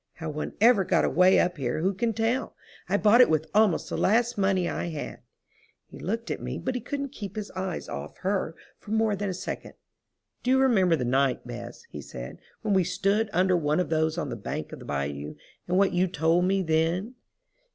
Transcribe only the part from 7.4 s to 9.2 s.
eyes off her for more